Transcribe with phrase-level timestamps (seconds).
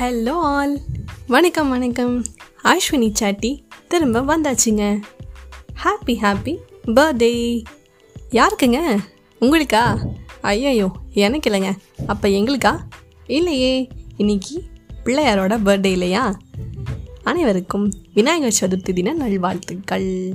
[0.00, 0.80] Hello all.
[1.26, 2.24] வணக்கம் வணக்கம்.
[2.62, 5.00] Ashwini chatty திரும்ப வந்தாச்சுங்க.
[5.84, 6.56] ஹாப்பி ஹாப்பி
[6.86, 7.64] பர்த்டே
[8.30, 8.98] யாருக்குங்க?
[9.40, 10.12] உங்களுக்கா?
[10.40, 11.76] ஐயையோ எனக்கு இல்லைங்க.
[12.06, 12.78] அப்போ எங்களுக்கா?
[13.26, 14.62] இல்லையே இன்னைக்கு
[15.04, 16.38] பிள்ளையாரோட பர்த்டே இல்லையா?
[17.22, 20.34] அனைவருக்கும் விநாயகர் சதுர்த்தி தின நல்வாழ்த்துக்கள்.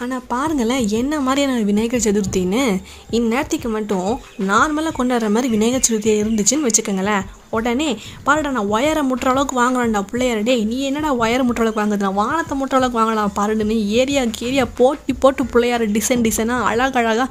[0.00, 2.82] ஆனால் பாருங்களேன் என்ன மாதிரியான விநாயகர் சதுர்த்தின்னு.
[3.10, 7.26] இந்நேரத்துக்கு மட்டும் நார்மலாக கொண்டாடுற மாதிரி விநாயகர் சதுர்த்தி இருந்துச்சுன்னு வச்சுக்கோங்களேன்.
[7.56, 7.88] உடனே
[8.26, 10.42] பாருடா நான் ஒயரை முட்டுற அளவுக்கு வாங்கலாம்டா பிள்ளையார்.
[10.48, 13.32] டே நீ என்னடா ஒயரை முட்டுற அளவுக்கு வாங்குறது நான் வானத்தை முட்டுற அளவுக்கு வாங்கலாம்.
[13.38, 17.26] பாருடுன்னு ஏரியாவுக்கு ஏரியா போட்டி போட்டு பிள்ளையார டிசைன் டிசைனாக அழகழகாக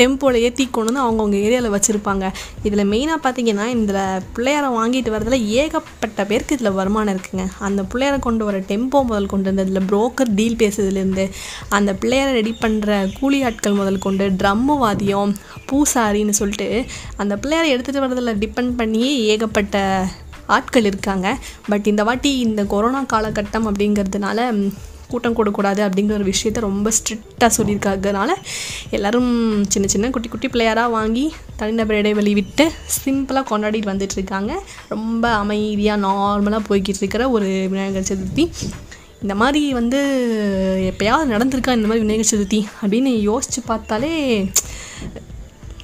[0.00, 2.24] டெம்போவில் ஏற்றி கொண்டு வந்து அவங்கவுங்க ஏரியாவில் வச்சுருப்பாங்க.
[2.68, 3.94] இதில் மெயினாக பார்த்தீங்கன்னா இந்த
[4.36, 7.46] பிள்ளையாரை வாங்கிட்டு வரதில் ஏகப்பட்ட பேருக்கு இதில் வருமானம் இருக்குங்க.
[7.68, 11.26] அந்த பிள்ளையாரை கொண்டு வர டெம்போ முதல் கொண்டு வந்து இதில் புரோக்கர் டீல் பேசுறதுலேருந்து
[11.78, 15.34] அந்த பிள்ளையாரை ரெடி பண்ணுற கூலி ஆட்கள் முதல் கொண்டு ட்ரம்மு வாத்தியம்
[15.70, 16.68] பூசாரின்னு சொல்லிட்டு
[17.22, 19.60] அந்த பிள்ளையாரை எடுத்துகிட்டு வரதில் டிபெண்ட் பண்ணியே ஏகப்பட்ட
[20.46, 21.38] ஆட்கள் இருக்காங்க.
[21.68, 24.72] பட் இந்த வாட்டி இந்த கொரோனா காலகட்டம் அப்படிங்கிறதுனால
[25.08, 28.28] கூட்டம் கூடக்கூடாது அப்படிங்கிற ஒரு விஷயத்த ரொம்ப ஸ்ட்ரிக்டாக சொல்லியிருக்காங்கனால
[28.90, 32.72] எல்லோரும் சின்ன சின்ன குட்டி குட்டி பிள்ளையாராக வாங்கி தனிநபர் இடைவெளி விட்டு
[33.04, 34.52] சிம்பிளாக கொண்டாடிட்டு வந்துட்டுருக்காங்க.
[34.88, 38.50] ரொம்ப அமைதியாக நார்மலாக போய்கிட்டு இருக்கிற ஒரு விநாயகர் சதுர்த்தி.
[39.22, 39.98] இந்த மாதிரி வந்து
[40.92, 44.12] எப்பயாவது நடந்திருக்கா இந்த மாதிரி விநாயகர் சதுர்த்தி அப்படின்னு யோசித்து பார்த்தாலே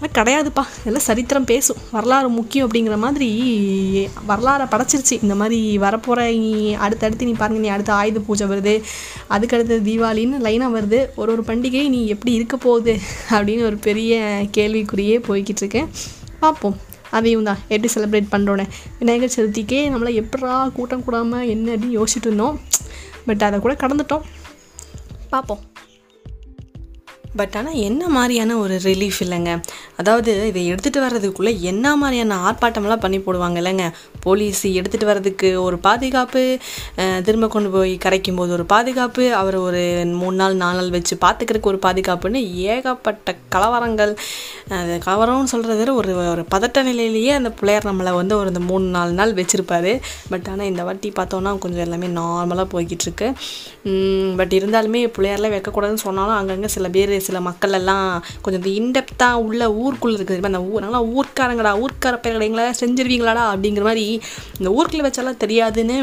[0.01, 0.63] ஆனால் கிடையாதுப்பா.
[0.85, 1.79] எல்லாம் சரித்திரம் பேசும்.
[1.91, 3.29] வரலாறு முக்கியம் அப்படிங்கிற மாதிரி
[4.29, 5.15] வரலாறை படைச்சிருச்சு.
[5.23, 8.75] இந்த மாதிரி வரப்போகிற நீ அடுத்தடுத்து நீ பாருங்க நீ அடுத்த ஆயுத பூஜை வருது.
[9.31, 11.01] அதுக்கடுத்து தீபாவளின்னு லைனாக வருது.
[11.17, 12.95] ஒரு ஒரு பண்டிகை நீ எப்படி இருக்க போகுது
[13.31, 14.21] அப்படின்னு ஒரு பெரிய
[14.57, 15.91] கேள்விக்குறியே போய்கிட்டு இருக்கேன்
[16.41, 16.77] பார்ப்போம்.
[17.11, 18.67] அதையும் தான் எப்படி செலிப்ரேட் பண்ணுறோன்னு
[18.99, 22.61] விநாயகர் சதுர்த்திக்கே நம்மளை எப்படா கூட்டம் கூடாமல் என்ன அப்படின்னு யோசிச்சுட்டு இருந்தோம்.
[23.27, 24.27] பட் அதை கூட கடந்துட்டோம்.
[25.31, 25.63] பார்ப்போம்.
[27.39, 29.53] பட் ஆனால் என்ன மாதிரியான ஒரு ரிலீஃப் இல்லைங்க?
[30.01, 33.87] அதாவது இதை எடுத்துகிட்டு வர்றதுக்குள்ளே என்ன மாதிரியான ஆர்ப்பாட்டமெல்லாம் பண்ணி போடுவாங்க இல்லைங்க?
[34.27, 36.43] போலீஸ் எடுத்துகிட்டு வர்றதுக்கு ஒரு பாதுகாப்பு
[37.27, 39.83] திரும்ப கொண்டு போய் கரைக்கும் போது ஒரு பாதுகாப்பு அவர் ஒரு
[40.21, 42.41] மூணு நாள் நாலு நாள் வச்சு பார்த்துக்கிறதுக்கு ஒரு பாதுகாப்புன்னு
[42.75, 44.13] ஏகப்பட்ட கலவரங்கள்
[44.79, 49.13] அது கலவரம்னு சொல்கிறது ஒரு ஒரு பதட்ட நிலையிலேயே அந்த பிள்ளையார் நம்மளை வந்து ஒரு இந்த மூணு நாலு
[49.21, 49.93] நாள் வச்சுருப்பாரு.
[50.33, 53.29] பட் ஆனால் இந்த வாட்டி பார்த்தோன்னா கொஞ்சம் எல்லாமே நார்மலாக போய்கிட்டு இருக்கு.
[54.41, 58.07] பட் இருந்தாலுமே பிள்ளையாரில் வைக்கக்கூடாதுன்னு சொன்னாலும் அங்கங்கே சில பேர் சில மக்கள் எல்லாம்
[58.43, 64.07] கொஞ்சம் இந்த இன்டெப்த்தாக உள்ள ஊருக்குள்ளே இருக்குது அந்த ஊர் நல்லா ஊர்க்காரங்கடா ஊர்க்கார பேர்களைங்களா செஞ்சிருவீங்களாடா அப்படிங்கிற மாதிரி
[64.59, 65.97] இந்த ஊருக்குள்ளே வச்சாலாம் தெரியாதுன்னு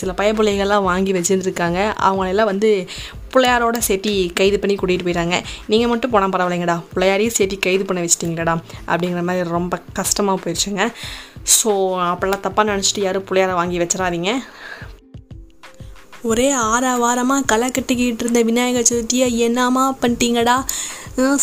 [0.00, 1.80] சில பயப்பிள்ளைகள்லாம் வாங்கி வச்சுருந்துருக்காங்க.
[2.06, 2.70] அவங்களெல்லாம் வந்து
[3.34, 5.36] பிள்ளையாரோட சேர்த்தி கைது பண்ணி கூட்டிகிட்டு போயிட்டாங்க.
[5.72, 6.76] நீங்கள் மட்டும் போனால் பரவாயில்லைங்கடா.
[6.94, 8.54] பிள்ளையாரையும் சேர்த்தி கைது பண்ண வச்சிட்டிங்களடா
[8.90, 10.84] அப்படிங்கிற மாதிரி ரொம்ப கஷ்டமாக போயிடுச்சுங்க
[11.58, 11.70] ஸோ
[12.10, 14.32] அப்படிலாம் தப்பாக நினச்சிட்டு யாரும் பிள்ளையாரை வாங்கி வச்சிடாதீங்க.
[16.22, 20.56] ஒரே ஆற வாரமாக களை கட்டிக்கிட்டு இருந்த விநாயகர் சதுர்த்தியை என்னமா பண்ணிட்டீங்கடா?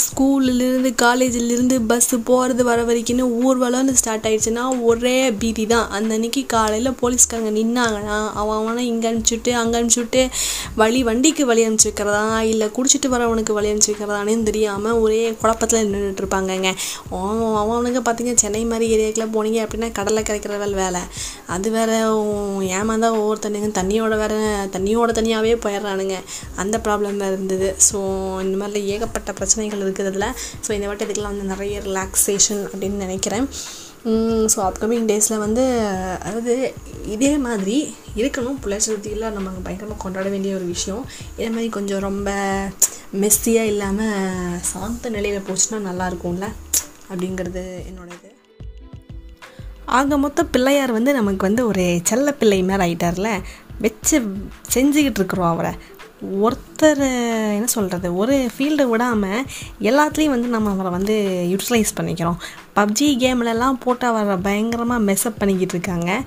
[0.02, 5.90] ஸ்கூல்லேருந்து காலேஜிலேருந்து பஸ்ஸு போகிறது வர வரைக்குன்னு ஊர்வலம்னு ஸ்டார்ட் ஆயிடுச்சுன்னா ஒரே பீதி தான்.
[5.98, 10.22] அந்த அன்னைக்கு காலையில் போலீஸ்காரங்க நின்னாங்கன்னா அவன் அவனை இங்கே அனுப்பிச்சுட்டு அங்கே அனுப்பிச்சுட்டு
[10.82, 16.24] வழி வண்டிக்கு வழி அனுப்பிச்சு வைக்கிறதா இல்லை குடிச்சிட்டு வரவனுக்கு வழி அனுப்பிச்சு வைக்கிறதானே தெரியாமல் ஒரே குழப்பத்தில் நின்றுட்டு
[16.24, 16.72] இருப்பாங்கங்க.
[17.20, 21.04] அவன் அவனுங்க பார்த்தீங்க சென்னை மாதிரி ஏரியாவுக்குலாம் போனீங்க அப்படின்னா கடலை கரைக்கிற வேலை
[21.58, 21.92] அது வேற
[22.80, 24.34] ஏமாந்தா ஒவ்வொருத்தனுங்க தண்ணியோட வேற
[24.78, 26.18] தண்ணியோட தனியாகவே போயிடுறானுங்க.
[26.64, 27.70] அந்த ப்ராப்ளம் இருந்தது.
[27.90, 27.98] ஸோ
[28.48, 32.98] இந்த மாதிரிலாம் ஏகப்பட்ட பிரச்சனை பிரச்சனைகள் இருக்குது அதில் ஸோ இந்த வாட்டி இதுக்கெல்லாம் வந்து நிறைய ரிலாக்ஸேஷன் அப்படின்னு
[33.06, 33.46] நினைக்கிறேன்.
[34.54, 35.64] ஸோ அப்கமிங் டேஸில் வந்து
[36.28, 36.54] அதாவது
[37.16, 37.76] இதே மாதிரி
[38.22, 38.60] இருக்கணும்.
[38.64, 41.04] பிள்ளை சதுர்த்தியில் நம்ம பயங்கரமாக கொண்டாட வேண்டிய ஒரு விஷயம்.
[41.36, 42.30] இதே மாதிரி கொஞ்சம் ரொம்ப
[43.24, 46.48] மெஸ்ஸியாக இல்லாமல் சாந்த நிலையில் போச்சுன்னா நல்லா இருக்கும்ல?
[47.12, 48.32] அப்படிங்கிறது என்னோட இது
[50.00, 53.30] ஆக மொத்த பிள்ளையார் வந்து நமக்கு வந்து ஒரு செல்ல பிள்ளை மாதிரி ஆயிட்டார்ல?
[53.86, 54.18] வச்சு
[54.76, 55.72] செஞ்சுக்கிட்டு இருக்கிறோம் அவரை.
[56.22, 57.02] ஒருத்தர்
[57.58, 59.46] என்ன சொல்கிறது ஒரு ஃபீல்டை விடாமல்
[59.82, 61.16] எல்லாத்துலேயும் வந்து நம்ம அவரை வந்து
[61.48, 62.40] யூட்டிலைஸ் பண்ணிக்கிறோம்.
[62.76, 66.22] பப்ஜி கேம்லலாம் போட்டு அவரை பயங்கரமாக மெஸ்அப் பண்ணிக்கிட்டு இருக்காங்க.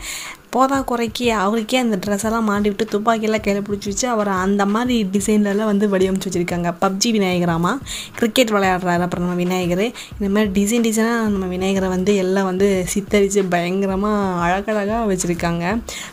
[0.54, 4.96] போதா குறைக்கி அவருக்கே அந்த ட்ரெஸ் எல்லாம் மாட்டி விட்டு துப்பாக்கியெல்லாம் கையில் பிடிச்சி வச்சு அவரை அந்த மாதிரி
[5.14, 6.70] டிசைன்லலாம் வந்து வடிவமைச்சு வச்சுருக்காங்க.
[6.82, 7.72] பப்ஜி விநாயகராமா
[8.18, 9.84] கிரிக்கெட் விளையாடுறாரு அப்புறம் நம்ம விநாயகர்.
[10.16, 15.64] இந்த மாதிரி டிசைன் டிசைனாக நம்ம விநாயகரை வந்து எல்லாம் வந்து சித்தரித்து பயங்கரமாக அழகழகாக வச்சுருக்காங்க.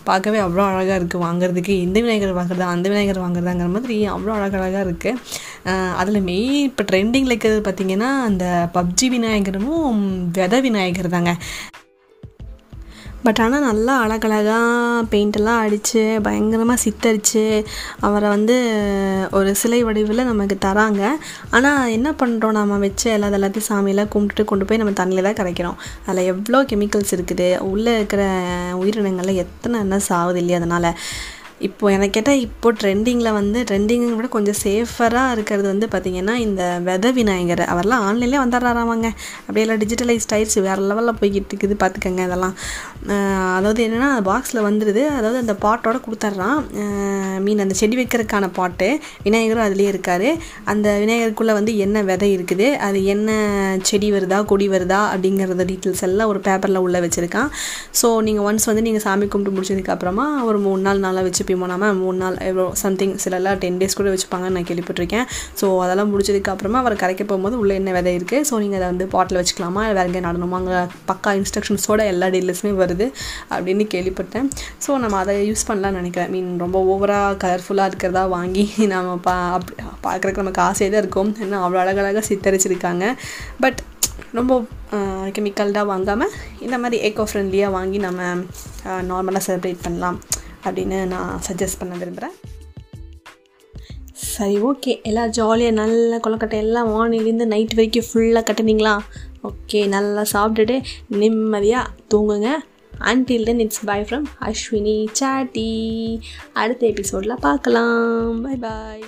[0.10, 1.76] பார்க்கவே அவ்வளோ அழகாக இருக்குது வாங்குறதுக்கு.
[1.88, 7.62] இந்த விநாயகர் வாங்குறதா அந்த விநாயகர் வாங்குறதாங்கிற மாதிரி அவ்வளோ அழகழகாக இருக்குது அதில் மெயின் இப்போ ட்ரெண்டிங்கில் இருக்கிறது
[7.68, 8.46] பார்த்திங்கன்னா அந்த
[8.78, 10.06] பப்ஜி விநாயகரும்
[10.40, 11.34] வித விநாயகர் தாங்க.
[13.26, 17.44] பட் ஆனால் நல்லா அழகழகாக பெயிண்டெல்லாம் அடித்து பயங்கரமாக சித்தரித்து
[18.08, 18.56] அவரை வந்து
[19.38, 21.02] ஒரு சிலை வடிவில் நமக்கு தராங்க.
[21.58, 25.80] ஆனால் என்ன பண்ணுறோம் நம்ம வச்சு எல்லா எல்லாத்தையும் சாமியெல்லாம் கும்பிட்டுட்டு கொண்டு போய் நம்ம தண்ணியில் தான் கரைக்கிறோம்.
[26.08, 27.50] அதில் எவ்வளோ கெமிக்கல்ஸ் இருக்குது?
[27.72, 28.24] உள்ளே இருக்கிற
[28.84, 30.90] உயிரினங்களில் எத்தனை என்ன சாகுது இல்லையா அதனால்?
[31.68, 37.12] இப்போது எனக்கு கேட்டால் இப்போ ட்ரெண்டிங்கில் வந்து ட்ரெண்டிங்கை விட கொஞ்சம் சேஃபராக இருக்கிறது வந்து பார்த்திங்கன்னா இந்த வெத
[37.18, 37.64] விநாயகர்.
[37.72, 39.08] அவரெல்லாம் ஆன்லைன்லேயே வந்துடுறாராமாங்க
[39.46, 40.62] அப்படியே எல்லாம் டிஜிட்டலைஸ்ட் ஆயிடுச்சு.
[40.68, 41.76] வேறு லெவலில் போய்கிட்டு இருக்குது.
[41.82, 42.56] பார்த்துக்கங்க இதெல்லாம்.
[43.58, 46.60] அதாவது என்னென்னா பாக்ஸில் வந்துடுது அதாவது அந்த பாட்டோட கொடுத்துட்றான்
[47.46, 48.88] மீன் அந்த செடி வைக்கிறதுக்கான பாட்டு.
[49.26, 50.26] விநாயகரும் அதுலேயே இருக்கார்.
[50.72, 52.68] அந்த விநாயகருக்குள்ளே வந்து என்ன விதை இருக்குது?
[52.88, 53.30] அது என்ன
[53.90, 54.40] செடி வருதா?
[54.52, 55.00] கொடி வருதா?
[55.14, 57.50] அப்படிங்கிறத டீட்டெயில்ஸ் எல்லாம் ஒரு பேப்பரில் உள்ளே வச்சுருக்கான்.
[58.02, 62.18] ஸோ நீங்கள் ஒன்ஸ் வந்து நீங்கள் சாமி கும்பிட்டு முடிச்சதுக்கப்புறமா ஒரு மூணு நாள் நாளாக வச்சுப்போம் நம்ம மூணு
[62.24, 65.26] நாள் எவ்வளோ சம்திங் சிலலாம் டென் டேஸ் கூட வச்சுப்பாங்கன்னு நான் கேள்விப்பட்டிருக்கேன்.
[65.62, 69.40] ஸோ அதெல்லாம் முடிச்சதுக்கப்புறமா அவர் கரைக்க போகும்போது உள்ளே என்ன விதை இருக்குது ஸோ நீங்கள் அதை வந்து பாட்டில்
[69.42, 69.84] வச்சுக்கலாமா?
[70.00, 70.80] வேறு எங்கே நடணுமா அங்கே
[71.12, 73.08] பக்கா இன்ஸ்ட்ரக்ஷன்ஸோட எல்லா டீட்டெயில்ஸுமே வருது
[73.54, 74.50] அப்படின்னு கேள்விப்பட்டேன்.
[74.86, 76.32] ஸோ நம்ம அதை யூஸ் பண்ணலாம்னு நினைக்கிறேன்.
[76.36, 78.66] மீன் ரொம்ப ஓவராக கலர்ஃபுல்லாக இருக்கிறதா வாங்கி
[78.96, 79.36] நம்ம பா
[80.08, 81.32] பார்க்குறக்கு நமக்கு ஆசையாக தான் இருக்கும்.
[81.46, 83.06] ஏன்னா அவ்வளோ அழகழகாக சித்தரிச்சிருக்காங்க.
[83.66, 83.80] பட்
[84.38, 84.54] ரொம்ப
[85.36, 86.34] கெமிக்கல்டாக வாங்காமல்
[86.66, 88.22] இந்த மாதிரி ஏக்கோ ஃப்ரெண்ட்லியாக வாங்கி நம்ம
[89.10, 90.18] நார்மலாக செலிப்ரேட் பண்ணலாம்
[90.66, 92.36] அப்படின்னு நான் சஜஸ்ட் பண்ண விரும்புகிறேன்
[94.34, 98.94] சரி ஓகே எல்லாம் ஜாலியாக நல்லா கொலக்கட்டை எல்லாம் மார்னிங்லேருந்து நைட் வரைக்கும் ஃபுல்லாக கட்டுனீங்களா?
[99.50, 100.76] ஓகே நல்லா சாப்பிட்டுட்டு
[101.22, 102.50] நிம்மதியாக தூங்குங்க.
[102.98, 105.72] Until then it's bye from Ashwini சாட்டி
[106.54, 108.42] அடுத்த எபிசோடில் பார்க்கலாம்.
[108.42, 109.04] Bye bye